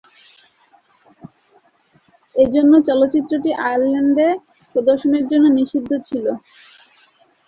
[2.35, 4.27] এজন্যে চলচ্চিত্রটি আয়ারল্যান্ডে
[4.75, 6.25] প্রদর্শনের জন্য নিষিদ্ধ ছিল।